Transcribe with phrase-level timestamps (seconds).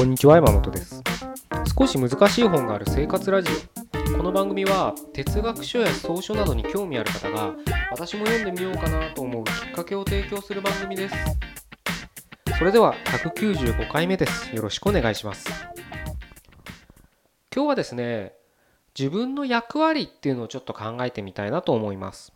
[0.00, 1.02] こんにちは山本です。
[1.78, 3.50] 少し難しい本がある生活ラジ
[4.08, 4.16] オ。
[4.16, 7.54] この番組は哲学書や草書などに興味ある方が
[7.90, 11.14] 私も読んでみようかなと思うきっかけを提供する番組です。
[12.58, 14.56] それでは195回目です。
[14.56, 15.50] よろしくお願いします。
[17.54, 18.32] 今日はですね
[18.98, 22.32] 自分の役割っていうのをちょっと考えてみたいなと思います。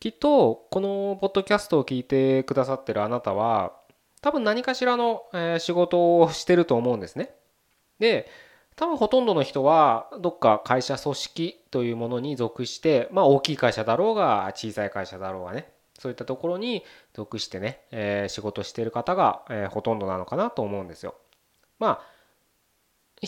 [0.00, 3.72] きっとこのポッドキャストを聞いてくださってるあなたは
[4.24, 5.24] 多分何かしらの
[5.58, 7.34] 仕事をしてると思うんですね。
[7.98, 8.26] で
[8.74, 21.14] 多分ほとんどの人はどっか会社組織というものに属してまあ大きい会社だろうが小さい会社だろうがねそういったところに属してね、え、仕事してる方が、え、ほとんどなのかなと思うんですよ。
[21.78, 23.26] まあ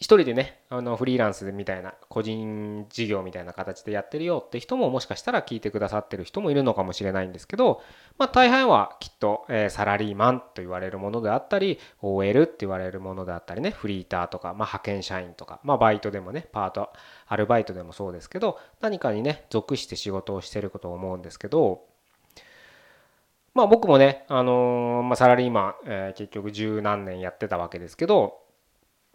[0.00, 7.82] 一人でねあのフリーランスみたいな個人事業みたいな形でやってるよって人ももしかしたら聞いてくださってる人もいるのかもしれないんですけど、
[8.16, 16.92] まあ、大半はきっと、えー、サラリーマンと言われるものであったり OL って言われるものであったりねフリーターとか、まあ、派遣社員とか、まあ、バイトでもねパート
[17.26, 21.82] アルバイトでもそうですけど何かにね属して仕事をしてることを思うんですけど
[23.54, 28.47] まあ僕もね、あの、まあ、サラリーマン、えー、結局十何年やってたわけですけど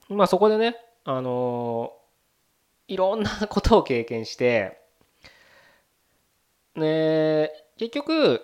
[0.10, 1.94] まあそこでね、あの
[2.88, 4.80] いろんなことを経験して、
[6.76, 8.42] ね、結局、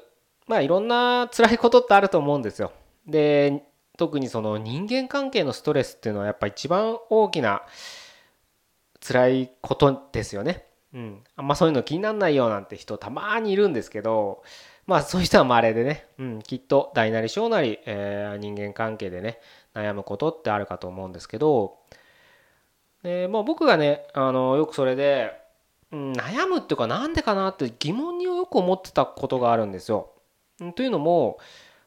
[0.48, 2.72] まあいろんな辛いことってあると思うんですよ。
[3.06, 3.64] で、
[3.98, 7.64] 特にその人間関係のストレスっていうのはやっぱ一番大きな
[9.06, 10.66] 辛いことですよね。
[10.94, 11.24] うん。
[11.36, 14.44] あんまそういうの気にならないよなんて人たまにいるんですけど、
[14.88, 19.40] まあそういう人は稀でね、うん、きっと大なり小なり、えー、人間関係でね、
[19.74, 21.78] 悩むことってあるかと思うんですけど
[23.04, 25.34] で、まあ、僕がねあのよくそれで、
[25.92, 30.12] うん、悩むっていうかなんでかなって疑問によく思ってたことがあるんですよ。
[30.76, 31.40] というのも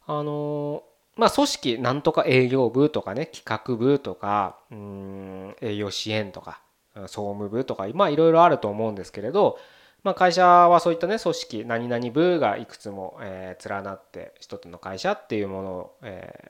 [0.07, 0.83] あの
[1.17, 6.63] まあ組織なんとか営業部とかね企画部とかうん営業支援とか
[6.95, 9.59] 総務部とかまあいろいろあると思うんですけれど、
[10.05, 16.42] まあ、会社はそういったね組織何々部がいくつも、え、連なって一つの会社っていうものを、え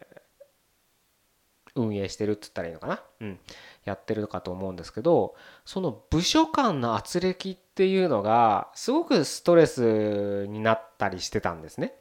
[1.74, 3.38] 運営してるって言ったらいいのかな、うん、
[3.84, 5.34] やってるかと思うんですけど
[5.64, 11.94] その部署間の圧力っていうのがすごくストレスになったりしてたんですね。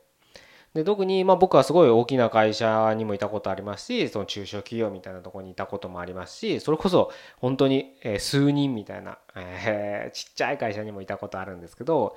[0.74, 12.16] で特にまあ僕はすごい大きな会社にもいたことありますしその中小企業みたいなところにいたこともありますしそれこそ本当に数人みたいな、えー、 ちっちゃい会社にもいたことあるんですけど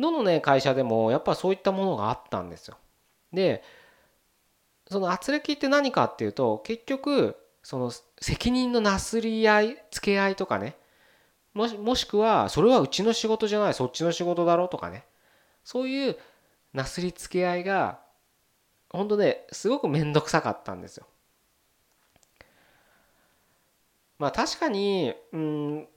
[0.00, 2.76] どのね会社でもやっぱそういったものがあったんですよ。
[3.32, 3.62] で
[4.90, 10.76] その圧力って何かっていうと結局その責任のなすり合い付け合いとかね
[11.54, 15.04] もしもしくはそれはうちの仕事じゃないそっちの仕事だろうとかね
[15.64, 16.16] そういう
[16.72, 18.00] なすりつけ合いが
[18.90, 21.06] 本当ねすごく面倒くさかったんですよ。
[24.18, 25.88] まあ確かにうん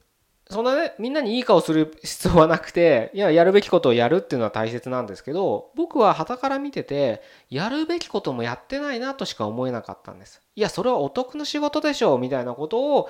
[0.50, 10.42] そんなねみんなにいい顔する必要はなくていややるべきことをやるっていうのは大切なんですけど僕は傍から見ててやるべきこともやってないなとしか思えなかったんです。
[10.56, 13.10] いやそれはお得の仕事でしょうみたいなことを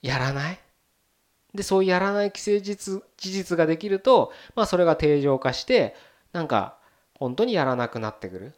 [0.00, 0.58] やらない。
[1.54, 5.94] でそうやらない既成事実ができるとまあそれが定常化して
[6.32, 6.78] なんか
[7.18, 8.54] 本当にやらなくなってくる。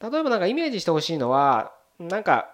[0.00, 2.53] 例えばなんかイメージしてほしいのはなんか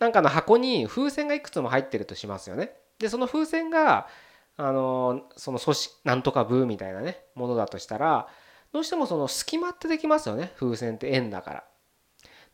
[0.00, 2.72] なんかの箱に風船がいくつも入ってるとしますよね。
[2.98, 4.08] でその風船が
[4.56, 8.28] あのその組織なんとか部みたいなねものだとしたら
[8.72, 11.64] どうしてもその隙間ってできますよね風船って円だから。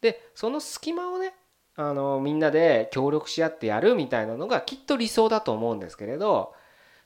[0.01, 1.35] でその隙間をね
[1.75, 6.53] あのみんなで協力し合ってやるみたいなのがきっと理想だと思うんですけれど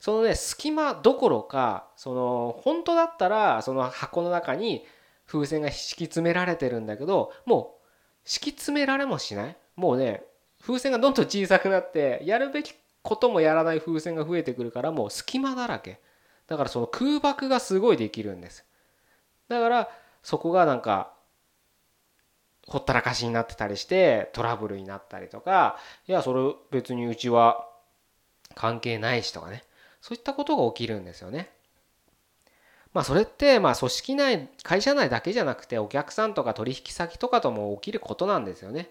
[0.00, 4.84] そのね隙間どころかその本当だったらその箱の中に
[5.26, 7.82] 風船が敷き詰められてるんだけどもう
[8.24, 10.22] 敷き詰められもしないもうね
[10.60, 16.00] 風船がどんどん小さくなってやるべきこともやらない風船が増えてくるからもう隙間だらけ
[16.46, 18.64] だからその空爆がすごいできるんです
[19.48, 19.88] だから
[20.22, 21.12] そこがなんか
[22.68, 27.66] ほったらかしになってたりしてトラブルになったりとかいやそれ別にうちは
[28.54, 29.64] 関係ないしとかね
[30.00, 31.48] そういったことが起きるんですよね。
[32.92, 38.90] まあそれってまあ組織内会社内だけじゃなくてお客さんとか取引先とかとも起きることなんですよね。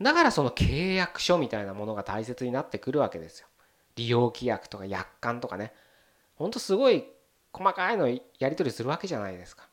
[0.00, 3.48] だからその契約書みたいなものが大切になってくるわけですよ。
[3.96, 5.72] 利用規約とか約款とかね。
[6.36, 7.04] ほんとすごい
[7.52, 9.68] 細かいのやり取りするわけじゃないですか。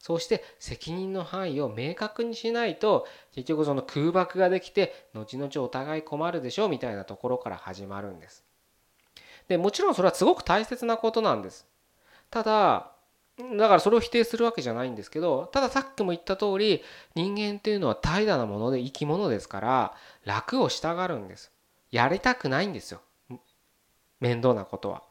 [0.00, 8.44] そうして責任の範囲を明確にしないと結局その空爆ができて後々お互い困るでしょうみたいなところから始まるんです。
[9.48, 11.66] でもちろんそれはすごく大切なことなんです。
[12.30, 12.92] ただ
[13.56, 16.82] だからそれを否定するわけじゃないんですけどたださっきも言った通り
[17.14, 19.94] 人間っていうのは怠惰なもので生き物ですから
[20.24, 21.52] 楽をしたがるんです。
[21.90, 23.00] やりたくないんですよ。
[24.20, 25.02] 面倒なことは。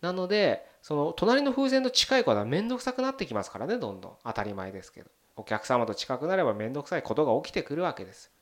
[0.00, 4.12] なのでその隣の風船と近いことは面倒くさくなってきますからねどんどん。
[4.24, 5.10] 当たり前ですけど。
[5.36, 8.32] お客様と近くなれば面倒くさいことが起きてくるわけです。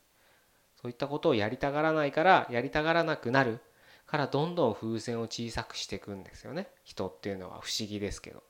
[0.81, 3.61] そういったことをやりたがらないからやりたがらなくなる
[4.07, 6.69] からどんどん風船を小さくしていくんですよね。
[6.85, 7.61] 人っていうのは。
[7.61, 8.43] 不思議ですけど。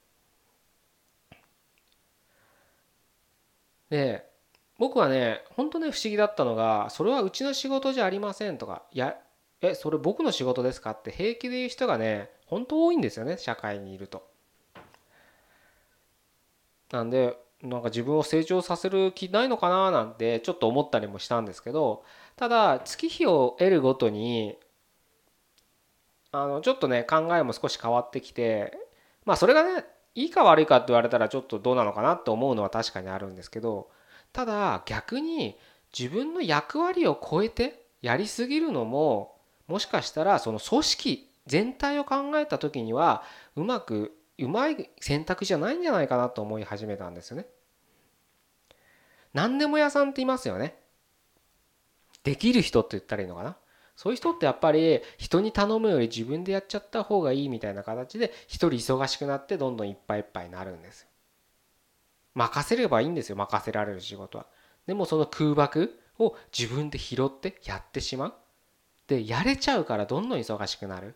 [3.90, 4.26] で
[4.78, 9.16] 僕はね本当ね不思議だったのがそれはうちの仕事じゃありませんとかいや
[9.62, 10.90] えそれ僕の仕事ですか？
[10.90, 14.28] って平気で言う人がね本当多いんですよね社会にいると。
[16.92, 19.90] なんでなんか自分を成長させる気ないのかな？
[19.90, 22.04] なんてちょっと思ったりもしたんですけど
[22.36, 24.56] ただ月日を得るごとに
[26.32, 28.76] あのちょっとね考えも少し変わってきて
[29.24, 29.86] まあそれがね
[30.16, 33.90] いいか悪いかって言われたらちょっとどうなのかなって思うのは確かにあるんですけど
[34.32, 35.56] ただ逆に
[35.96, 39.36] 自分の役割を超えてやりすぎるのも
[39.68, 43.22] もしかしたらその組織全体を考えた時には
[43.54, 47.46] うまくうまい選択じゃないんじゃないかなと思い始めたんですよね。
[49.32, 50.78] 何でも屋さんっていますよね。
[52.24, 53.56] できる人って言ったらいいのかな。
[53.96, 61.08] そういう人ってやっぱり人に頼むより自分でやっちゃった方がいいみたいな形で一人忙しくなってどんどんいっぱいいっぱいになるんですよ。
[62.34, 64.46] 任せればいいんですよ任せられる仕事は。
[64.86, 68.34] でもその空爆を自分で拾ってやってしまう。
[69.08, 71.14] でやれちゃうからどんどん忙しくなる。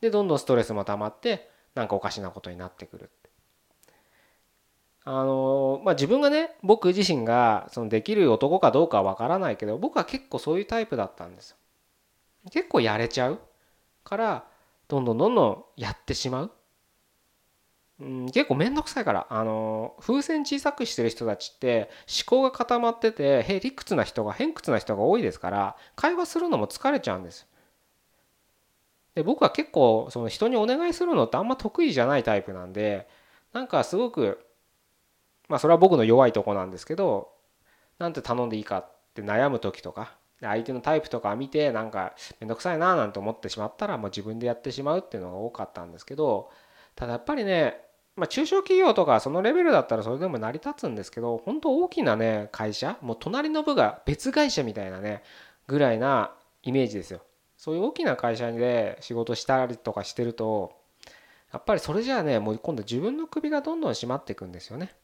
[0.00, 3.10] でどんどんストレスも溜まってなんかおかしなことになってくる
[5.04, 11.56] あのまあ自分がね僕自身がそのできる男かどうかはわからないけど僕は結構そういうタイプだったんですよ
[12.50, 13.40] 結構やれちゃう
[14.04, 14.44] から
[14.88, 16.52] どんどんどんどんやってしまう、
[18.00, 19.26] うん、結構面倒くさいから。
[19.30, 27.46] あの風船小さくしてる人たちって思考が固まっててへ理屈な人が偏屈な人が多いですから会話するのも疲れちゃうんです。
[29.14, 33.08] で僕は結構その人にお願いするのってあんま得意じゃないタイプなんで
[33.52, 34.38] なんかすごく
[35.48, 37.32] まあそれは僕の弱いとこなんですけど
[37.98, 46.50] なんて頼んでいいかって悩む時とか相手のタイプとか見てなんかめんどくさいななんて思ってしまったらもう自分でやってしまうっていうのが多かったんですけど
[46.96, 47.80] ただやっぱりね
[48.16, 55.22] まあ中小企業とかそのレベルだったらそれでも成り立つんですけど本当大きなね会社もう隣の部が別会社みたいなね
[55.66, 56.32] ぐらいな
[56.62, 57.22] イメージですよ。
[57.56, 60.72] そういう大きな会社で仕事したりとかしてると
[61.52, 64.94] やっぱりそれじゃあねもう今度自分の首がどんどん締まっていくんですよね。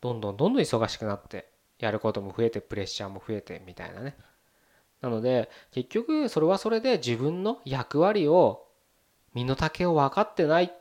[0.00, 1.53] どんどんどんどん忙しくなって。
[1.78, 4.16] やることも増えてプレッシャーも増えてみたいなね
[5.00, 8.66] なので結局それはそれで自分の役割を
[9.34, 10.72] 身の丈を分かってないっ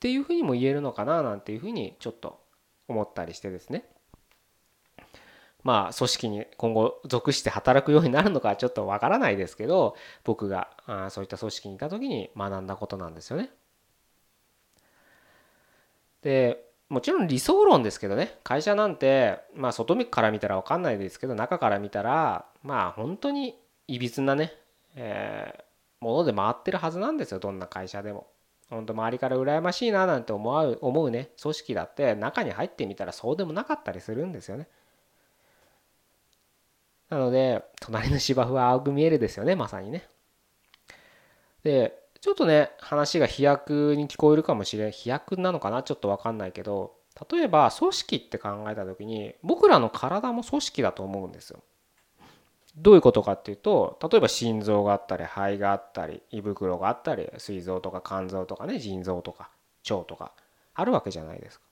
[0.00, 2.42] ていうふうにも言えるのかななんていうふうにちょっと
[2.88, 3.84] 思ったりしてですね
[5.62, 13.50] まあ組織に今後属して働くようになるのかちょっとわからないですけど僕があそういった組織にいた時に学んだことなんですよね。
[16.22, 23.58] でもちろん理想論ですけどね会社なんてまあ外から見たら分かんないですけど中から見たらまあ本当に
[23.88, 24.52] いびつなね、
[24.94, 28.26] えー、もので回ってるはずなんですよどんな会社でも。
[28.68, 34.66] 本当周りから羨ましいななんて思う思うね組織だって中に入ってみたらそうでもなかったりするんですよね。
[37.12, 40.08] なので、隣の芝生は青く見えるですよね、まさにね。
[41.62, 44.92] で、ちょっとね、話が飛躍に聞こえるかもしれん。
[44.92, 46.94] 飛躍なのかなちょっとわかんないけど、
[47.30, 51.64] 例えば組織って考えた時に、僕らの体も組織だと思うんですよ。
[52.76, 59.50] どういうことかっていうと、例えば心臓があったり、肺があったり、胃袋があったり、膵臓とか肝臓とかね、腎臓とか
[59.90, 60.30] 腸とか
[60.74, 61.66] あるわけじゃないですか。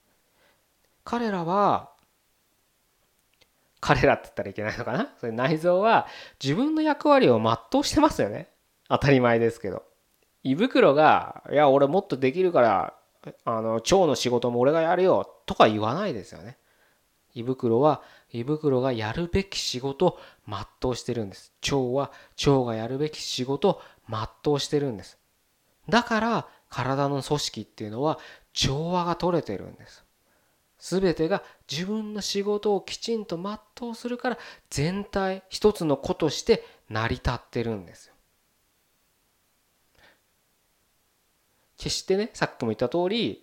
[1.04, 1.90] 彼らは
[3.80, 5.12] 彼らって言ったらいけないのかな？
[5.18, 6.06] それ内臓は
[6.42, 8.50] 自分の役割を全うしてますよね
[8.88, 9.84] 当たり前ですけど
[10.42, 12.94] 胃袋が「いや俺もっとできるから
[13.44, 16.58] あの腸の仕事も俺がやるよ」とか言わないですよね。
[17.34, 20.18] 胃袋は胃袋がやるべき仕事を
[20.48, 21.52] 全うしてるんです。
[21.62, 22.10] 腸は
[22.44, 25.18] 腸がやるべき仕事を全うしてるんです。
[25.88, 28.18] だから体の組織っていうのは
[28.52, 30.04] 調和が取れてるんです。
[30.78, 34.38] 全てが自分の仕事をきちんと全うするから
[34.70, 38.09] 全体一つの子として成り立ってるんです。
[41.80, 43.42] 決してねさっきも言った通り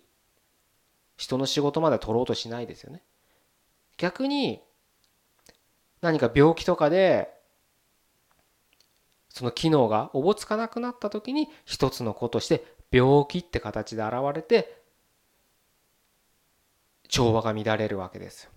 [1.16, 3.02] 人の仕事まで取ろうとしないですよね。
[3.96, 4.62] 逆に
[6.00, 7.34] 何か病気とかで
[9.28, 14.80] その機能がおぼつかなくなった時に一つの子として病気って形で現れて
[17.08, 18.48] 調和が乱れるわけです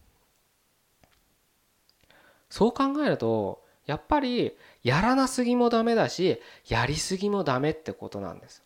[2.51, 8.61] そう考えるとやっぱりやらなすぎもダメだしやりすぎもダメってことなんです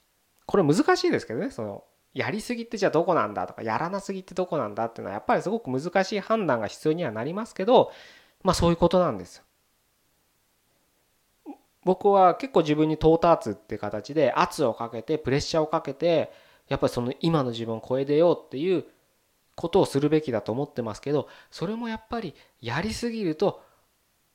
[0.46, 1.52] これ難しいですけどね。
[1.52, 1.84] その
[2.14, 7.92] やりすぎってじゃあどこなんだとかやらなすぎってどこなんだっていうのはやっぱりすごく難しい判断が必要にはなりますけど
[8.42, 9.44] まあそういうことなんです
[11.84, 16.32] 僕は結構自分に到達って形で圧をかけてプレッシャーをかけて
[16.70, 18.86] やっぱりその今の自分を超え出ようっていう
[19.56, 23.62] ことをするべきだと思ってますけどそれもやっぱりやりすぎると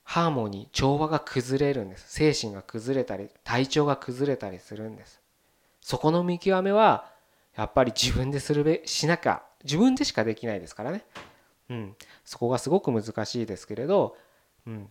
[0.05, 2.13] ハーモニー調和が崩れるんです。
[2.13, 5.20] 精神が崩れたり体調が崩れたりするんです。
[5.81, 7.11] そこの見極めは
[7.57, 11.05] やっぱり自分でするべしなきゃ自分でしかできないですからね。
[11.69, 11.97] うん。
[12.25, 14.17] そこがすごく難しいですけれど
[14.67, 14.91] うん。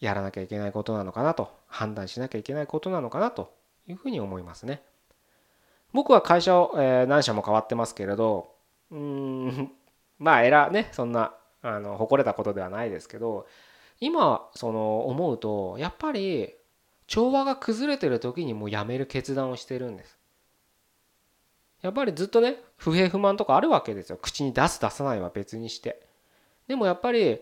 [0.00, 1.56] やらなきゃいけないことなのかなと。
[1.66, 3.54] 判断しなきゃいけないことなのかなと。
[3.88, 4.82] いうふうに思いますね。
[5.92, 8.54] 僕は会社を、え何社も変わってますけれど
[8.90, 9.72] うん。
[10.18, 10.88] まあ偉ね。
[10.92, 13.46] そんなあの誇れたことではないですけど
[14.00, 16.54] 今その思うとやっぱり
[17.12, 20.16] 調和が崩れてる時にもうやめる決断をしてるんです。
[21.82, 24.16] やっぱりずっとね不平不満とかあるわけですよ。
[24.16, 26.06] 口に出す出さないは別にして。
[26.68, 27.38] でもやっぱり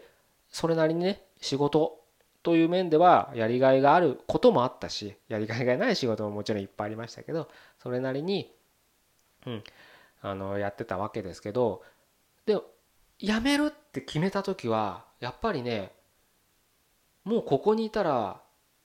[0.48, 2.00] それなりにね仕事
[2.42, 7.48] という面ではやりがいがあることもあったしやりがいがない仕事ももちろんいっぱいありましたけど
[7.80, 8.52] それなりに、
[9.46, 9.64] うん、
[10.20, 11.84] あのやってたわけですけど
[12.44, 12.58] で
[13.20, 15.92] 辞めるって決めた時はやっぱりね
[17.22, 18.40] もうここにいたら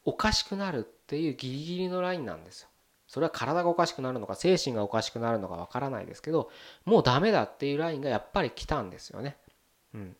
[0.06, 2.70] おかしくなるっていうギリギリのラインなんですよ。
[3.08, 6.50] それは体がおかしくなるのか精神がおかしくなるのかわからないですけど
[6.86, 9.38] もうダメだっていうラインがやっぱり来たんですよね。
[9.94, 10.16] うん、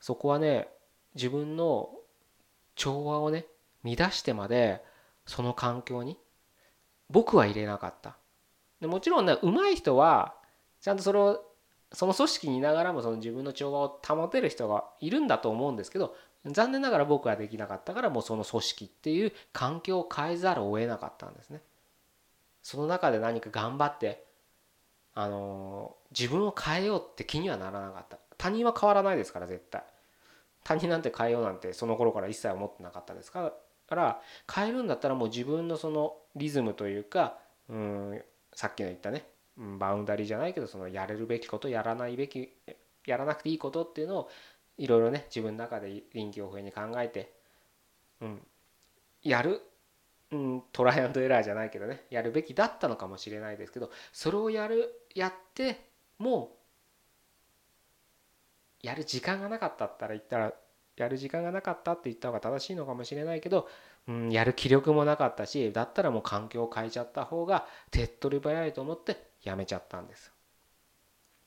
[0.00, 0.68] そこはね
[1.14, 1.90] 自分の
[2.74, 3.46] 調和をね
[3.82, 4.82] 乱してまで
[5.26, 6.18] その環境に
[7.10, 8.16] 僕は入れなかった
[8.80, 10.34] でもちろんね上手い人は
[10.80, 11.44] ちゃんとそれを
[11.92, 16.14] その組織にいながらもその自分の調和を保てる人がいるんだと思うんですけど
[16.52, 21.60] 残念ながら僕はできなかったからもうその組織っていう環境を変えざるを得なかったんですね。
[22.62, 24.24] その中で何か頑張って
[25.14, 29.82] あの自分を変えようって気にはならなかった他人は変わらないですから絶対
[30.64, 33.52] 他人なんて変えようなんてその頃から一切思ってなかったですか
[33.90, 34.20] ら
[34.54, 37.38] 変えるんだったらもう自分のそのリズムというか
[37.68, 39.26] うんさっきの言ったね
[39.56, 42.52] バウンダリーじゃないけどそのやれるべきことやらないべき
[43.06, 44.30] やらなくていいことっていうのを
[44.78, 47.34] いろいろね自分の中で臨機応変に考えて、
[48.20, 48.40] うん、
[49.22, 49.60] やる、
[50.30, 56.52] うん、トライアンドエラーじゃないけどねやるべきだったのかもしれないですけどそれをやるやっても
[58.82, 60.52] うやる時間がなかったったら言ったら
[60.96, 63.68] やる時間がなかったって言った方が正しいのかもしれないけど、
[64.06, 70.32] うん、やる気力もなかったしだったらもう環境を変えちゃった方が手っ取り早いと思ってやめちゃったんです。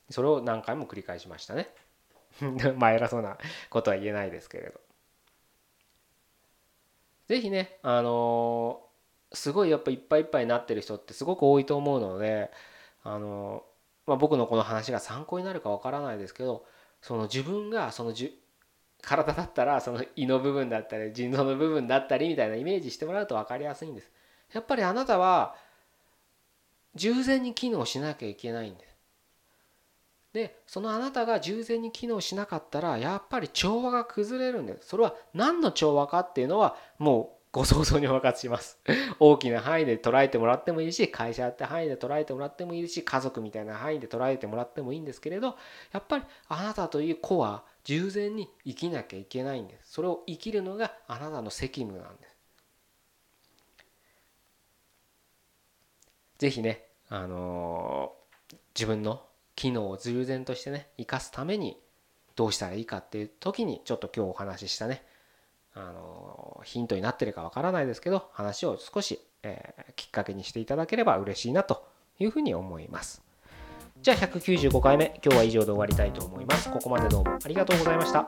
[0.09, 1.73] それを何回も繰り返しましたね。
[2.77, 3.37] まあ偉そうな
[3.69, 4.79] ことは言えないですけれど。
[7.27, 12.51] 是非ねあのー、すごいやっぱいっぱいいっぱいになってる人ってすごく多いと思うので
[13.03, 16.65] あのー、まあ、僕のこの話が参考になるかわからないですけど
[17.01, 18.33] その自分がそのじゅ
[19.01, 24.11] 体だったらその胃の部分だったり腎臓の部分だったりみたいなイメージしてもらうと分かりやすいんです。
[24.53, 25.55] やっぱりあなたは
[26.95, 28.90] 従前に機能しなきゃいけないんです。
[30.33, 34.87] でそのあなたが従前に機能しなかったらやっぱり調和が崩れるんです。
[34.87, 38.79] それは何の調和かっていうのはもうご想像にお任せします。
[39.19, 45.57] 大きな範囲で捉えてもらってもいいし会社って範囲で捉えてもらってもいいし家族みたいな範囲で捉えてもらってもいいんですけれど
[45.91, 49.91] やっぱりあなたという子は従前に生きなきゃいけないんです。
[49.91, 52.37] それを生きるのがあなたの責務なんです。
[56.37, 61.77] ぜひねあのー、自分の機能を従前としてね生かすために
[62.35, 65.03] どうしたらいいかっていう時にちょっと今日お話ししたね
[65.73, 71.87] あのヒントになってるかわからないですけど話を少し、えー、きっかけにしていただければ嬉しいなと
[72.19, 73.21] いうふうに思います。
[74.01, 76.71] じゃあ195回目今日は以上で終わりたいと思います。
[76.71, 78.27] ここまでどうもありがとうございました。